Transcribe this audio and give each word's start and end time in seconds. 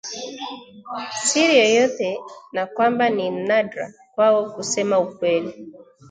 siri 1.27 1.55
yoyote 1.61 2.09
na 2.51 2.65
kwamba 2.67 3.09
ni 3.09 3.29
nadra 3.31 3.93
kwao 4.15 4.45
kusema 4.49 4.99
ukweli 4.99 5.67